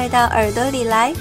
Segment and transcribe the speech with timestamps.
[0.00, 1.12] 带到耳朵里来！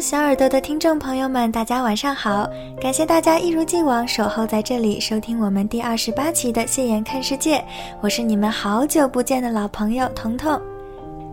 [0.00, 2.48] 小耳朵的听众朋友们，大家晚上好！
[2.80, 7.58] 感谢大家一如既往守候在这里收听我们第二十八期的《谢眼看世界》，
[8.00, 10.58] 我是你们好久不见的老朋友彤彤。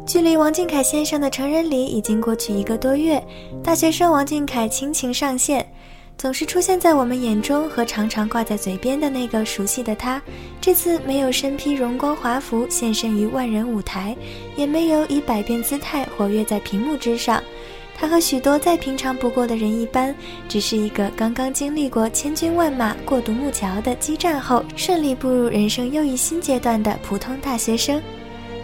[0.05, 3.23] 距离王俊凯先生的成人礼已经过去一个多月，
[3.63, 5.65] 大学生王俊凯亲情上线，
[6.17, 10.21] 总是出现在我们眼中和常常挂在嘴边的那个熟悉的他，
[10.59, 14.13] 这次没有身披荣光华服现身于万人舞台，
[14.57, 17.41] 也没有以百变姿态活跃在屏幕之上。
[17.99, 20.13] 他和许多再平常不过的人一般，
[20.47, 27.99] 只是一个刚刚经历过千军万马过独木桥的激战后，顺利步入人生又一新阶段的普通大学生。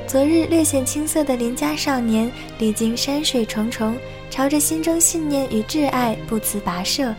[0.06, 3.98] 昨日略显青涩的邻家少年，历经山水重重，
[4.30, 7.14] 朝着心中信念与挚爱不辞跋涉。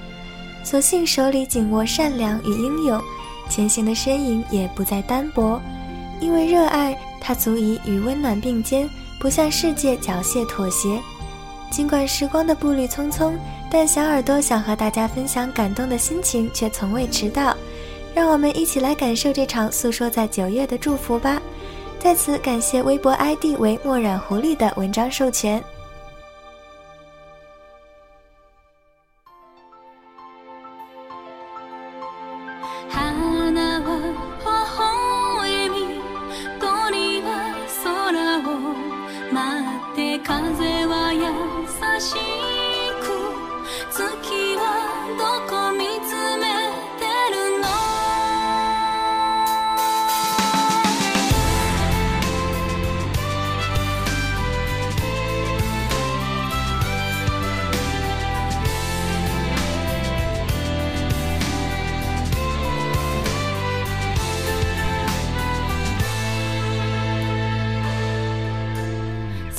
[0.62, 3.03] 所幸手里紧握善良与英勇，
[3.51, 5.61] 前行的身影也不再单薄。
[6.20, 11.01] 因为热爱，他足以与温暖并肩，不向世界缴械妥协。
[11.75, 13.33] 尽管时光的步履匆匆，
[13.69, 17.56] 但小耳朵想和大家分享感动的心情，却从未迟到。
[18.14, 21.42] 让我们一起来感受这场诉说在九月的祝福吧。
[21.98, 25.61] 在此感谢微博 ID 为墨染狐狸的文章授权。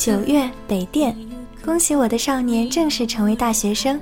[0.05, 1.17] 九月北电，
[1.63, 3.99] 恭喜我的少年正式成为大学生。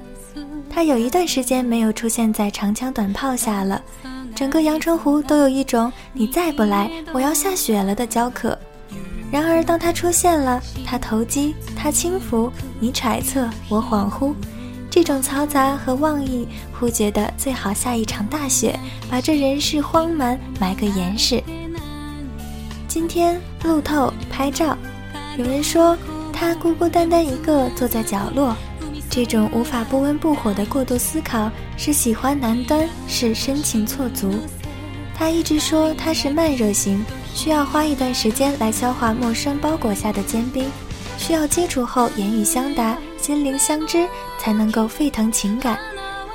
[0.69, 3.81] 他有一段时间没有出现在长枪短炮下了，
[4.35, 8.59] 整个阳澄湖都有一种你再不来，我要下雪了的焦渴。
[9.31, 14.33] 然而当他出现了，他投机，他轻浮，你揣测，我恍惚，
[14.89, 16.45] 这种嘈杂和妄意，
[16.77, 18.77] 忽觉得最好下一场大雪，
[19.09, 21.41] 把这人世荒蛮埋个严实。
[22.89, 24.77] 今天路透拍照。
[25.35, 25.97] 有人说
[26.31, 28.55] 他孤孤单单一个坐在角落，
[29.09, 34.31] 这种无法不温不火的过度思考是喜欢难端，是深情错足。
[35.15, 40.69] 他一直说他是慢热型，需要花一段时间来消化陌生包裹下的坚冰，
[41.17, 44.07] 需要接触后言语相答，心灵相知，
[44.37, 45.79] 才能够沸腾情感。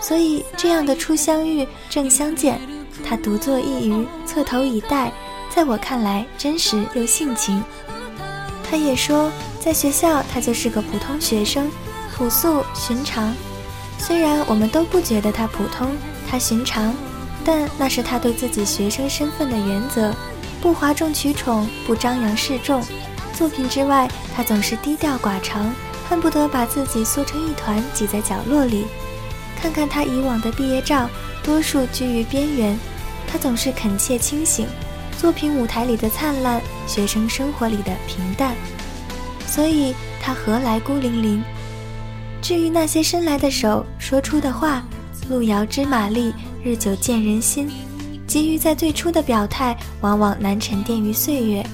[0.00, 2.60] 所以这样的初相遇、正相见，
[3.04, 5.12] 他独坐一隅，侧头以待，
[5.50, 7.62] 在我看来真实又性情。
[8.70, 11.70] 他也说，在学校他就是个普通学生，
[12.14, 13.34] 朴素寻常。
[13.98, 15.96] 虽然我们都不觉得他普通，
[16.28, 16.94] 他寻常，
[17.44, 20.14] 但那是他对自己学生身份的原则：
[20.60, 22.82] 不哗众取宠，不张扬示众。
[23.34, 25.72] 作品之外，他总是低调寡长，
[26.08, 28.86] 恨不得把自己缩成一团，挤在角落里。
[29.60, 31.08] 看看他以往的毕业照，
[31.42, 32.78] 多数居于边缘，
[33.26, 34.66] 他总是恳切清醒。
[35.18, 38.54] 作品舞台里的灿烂，学生生活里的平淡，
[39.48, 39.92] 所以
[40.22, 41.42] 他何来孤零零？
[42.40, 44.80] 至于那些伸来的手，说出的话，
[45.28, 46.32] 路遥知马力，
[46.62, 47.68] 日久见人心。
[48.28, 51.66] 急于在最初的表态，往往难沉淀于岁月。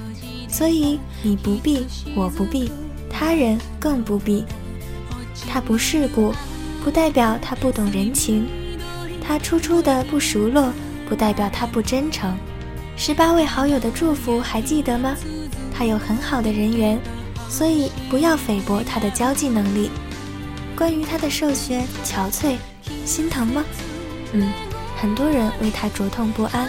[0.48, 1.86] 所以你不必，
[2.16, 2.72] 我不必，
[3.10, 4.42] 他人更不必。
[5.46, 6.32] 他不世故，
[6.82, 8.46] 不代表他不懂人情；
[9.20, 10.72] 他初初的不熟络，
[11.06, 12.34] 不代表他不真诚。
[13.06, 15.14] 十八位好友的祝福还记得吗？
[15.74, 16.98] 他有很好的人缘，
[17.50, 19.90] 所以不要菲薄他的交际能力。
[20.74, 22.56] 关于他的瘦削憔悴，
[23.04, 23.62] 心疼吗？
[24.32, 24.50] 嗯，
[24.96, 26.66] 很多人为他灼痛不安。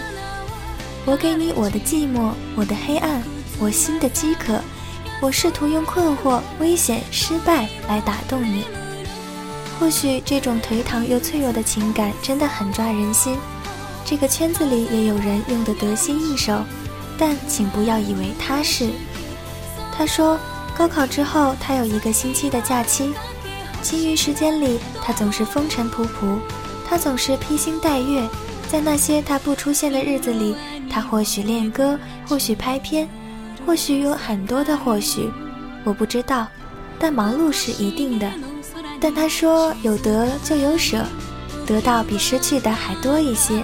[1.06, 3.22] 我给你我的寂寞，我的黑暗，
[3.58, 4.60] 我心的饥渴。
[5.22, 8.64] 我试图用困惑、危险、失败来打动你。
[9.80, 13.38] 或许这种颓唐又脆弱的情感真的很抓人心。
[14.08, 16.64] 这个圈子里也有人用得得心应手，
[17.18, 18.88] 但请不要以为他是。
[19.92, 20.38] 他说，
[20.78, 23.12] 高考之后他有一个星期的假期，
[23.82, 26.38] 其余时间里他总是风尘仆仆，
[26.88, 28.28] 他总是披星戴月。
[28.68, 30.54] 在那些他不出现的日子里，
[30.88, 31.98] 他或许练歌，
[32.28, 33.08] 或许拍片。
[33.66, 35.28] 或许有很多的或许，
[35.82, 36.46] 我不知道，
[37.00, 38.30] 但忙碌是一定的。
[39.00, 41.04] 但他说有得就有舍，
[41.66, 43.62] 得到比失去的还多一些。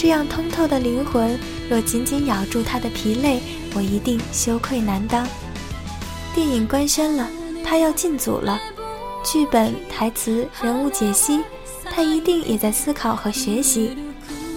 [0.00, 1.38] 这样通透的灵魂，
[1.68, 3.38] 若紧紧咬住他的疲累，
[3.74, 5.28] 我一定羞愧难当。
[6.34, 7.28] 电影官宣了，
[7.62, 8.58] 他要进组了。
[9.22, 11.42] 剧本、台词、人物解析，
[11.84, 13.94] 他一定也在思考和学习。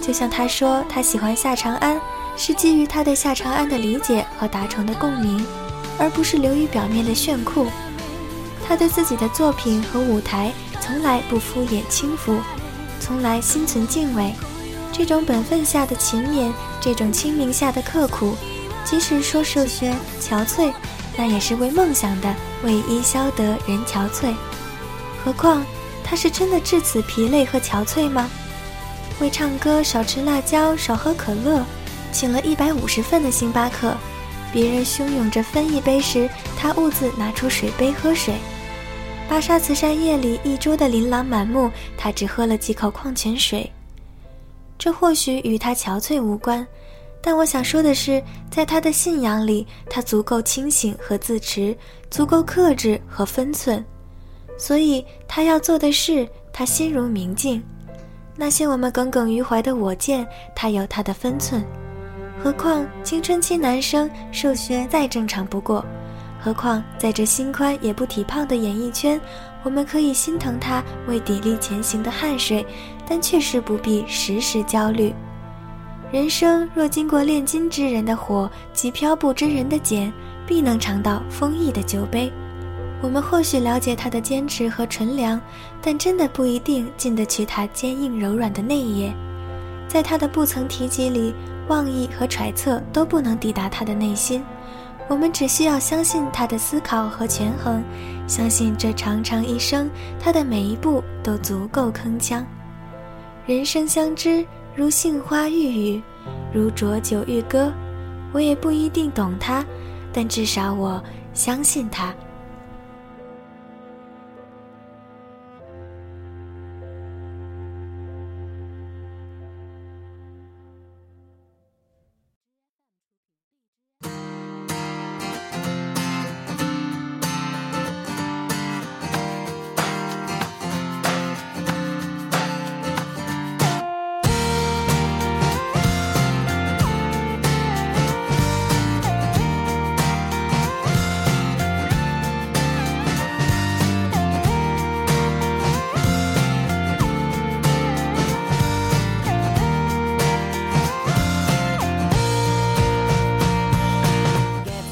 [0.00, 2.00] 就像他说，他喜欢夏长安。
[2.38, 5.46] 是基于他对夏长安的理解和达成的共鸣，
[5.98, 7.66] 而不是流于表面的炫酷。
[8.66, 10.50] 他对自己的作品和舞台
[10.80, 12.38] 从来不敷衍轻浮，
[12.98, 14.32] 从来心存敬畏。
[14.96, 18.36] 这种本分下的勤勉，这种清明下的刻苦，
[18.84, 20.72] 即使说数学憔悴，
[21.16, 22.32] 那也是为梦想的，
[22.62, 24.32] 为伊消得人憔悴。
[25.24, 25.66] 何况
[26.04, 28.30] 他是真的至此疲累和憔悴吗？
[29.18, 31.64] 为唱歌少吃辣椒，少喝可乐。
[32.12, 33.92] 请了一百五十份的星巴克，
[34.52, 38.34] 别人汹涌着分一杯时，他兀自拿出水杯喝水。
[39.28, 41.68] 巴沙慈善夜里一桌的琳琅满目，
[41.98, 43.68] 他只喝了几口矿泉水。
[44.84, 46.66] 这或许与他憔悴无关，
[47.22, 51.74] 但我想说的是，在他的信仰里，他足够清醒和自持，
[52.10, 53.82] 足够克制和分寸，
[54.58, 57.64] 所以他要做的事，他心如明镜。
[58.36, 61.64] 那些我们耿耿于怀的我见，他有他的分寸。
[62.38, 65.82] 何况青春期男生数学再正常不过，
[66.44, 69.18] 何况在这心宽也不体胖的演艺圈，
[69.62, 72.66] 我们可以心疼他为砥砺前行的汗水，
[73.08, 75.14] 但确实不必时时焦虑。
[76.12, 80.12] 人生若经过炼金之人的火及漂布之人的碱，
[80.46, 82.30] 必能尝到丰溢的酒杯。
[83.00, 85.40] 我们或许了解他的坚持和纯良，
[85.80, 89.14] 但真的不一定进得去他坚硬柔软的内叶。
[89.88, 91.34] 在他的不曾提及里。
[91.66, 94.44] 妄意和揣测都不能抵达他的内心，
[95.08, 97.82] 我们只需要相信他的思考和权衡，
[98.26, 102.42] 相信这长长一生，他的每一步都足够铿锵。
[103.46, 106.02] 人生相知，如杏花玉雨，
[106.52, 107.72] 如浊酒玉歌。
[108.32, 109.64] 我也不一定懂他，
[110.12, 111.02] 但至少我
[111.34, 112.12] 相信他。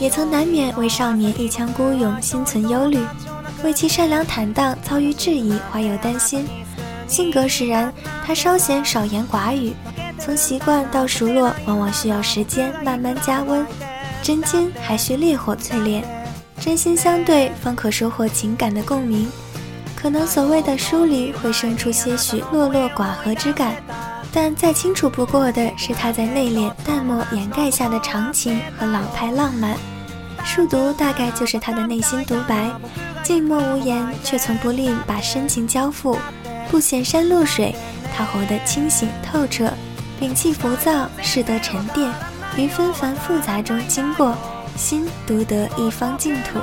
[0.03, 2.99] 也曾难免为少年一腔孤勇心存忧虑，
[3.63, 6.45] 为其善良坦荡遭遇质疑怀有担心。
[7.07, 7.93] 性格使然，
[8.27, 9.73] 他稍显少言寡语，
[10.19, 13.65] 从习惯到熟络往往需要时间慢慢加温。
[14.25, 16.03] 真金还需烈火淬炼，
[16.59, 19.31] 真心相对方可收获情感的共鸣。
[19.95, 23.77] 可能所谓的疏离会生出些许落落寡合之感，
[24.33, 29.77] 但再清楚不过的是他在内敛淡漠掩盖下的长情和老派浪漫。
[30.45, 32.71] 数独大概就是他的内心独白，
[33.23, 36.19] 静默无言，却从不吝把深情交付，
[36.71, 37.75] 不显山露水。
[38.15, 39.73] 他活得清醒透彻，
[40.21, 42.13] 摒弃浮躁，适得沉淀，
[42.57, 44.37] 于纷繁复杂中经过，
[44.77, 46.59] 心独得一方净土，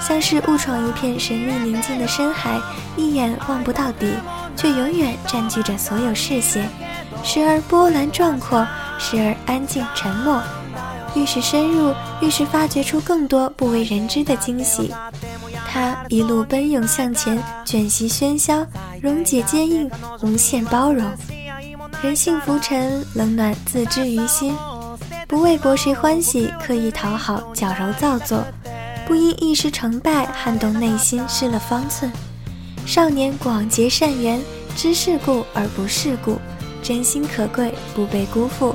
[0.00, 2.58] 像是误闯一片神秘宁静的深海，
[2.96, 4.14] 一眼望不到底，
[4.56, 6.66] 却永远占据着所有视线，
[7.22, 8.66] 时而波澜壮阔，
[8.98, 10.42] 时而安静沉默。
[11.14, 14.90] 愈是深入，愈是发掘出更多不为人知的惊喜。
[15.68, 18.66] 他一路奔涌向前，卷席喧嚣，
[19.00, 19.90] 溶解坚硬，
[20.22, 21.04] 无限包容。
[22.02, 24.54] 人性浮沉，冷暖自知于心。
[25.28, 28.44] 不为博谁欢喜，刻意讨好，矫揉造作。
[29.06, 32.10] 不因一时成败，撼动内心失了方寸。
[32.84, 34.40] 少年广结善缘，
[34.76, 36.38] 知世故而不世故，
[36.82, 38.74] 真心可贵，不被辜负。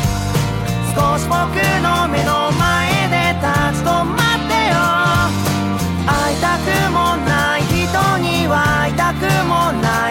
[0.93, 1.35] 少し僕
[1.81, 4.75] の目の前で立ち止まってよ。
[6.05, 7.77] 会いたくもない人
[8.19, 10.10] には会いたくもな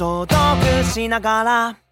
[0.00, 0.34] 消毒
[0.82, 1.89] しながら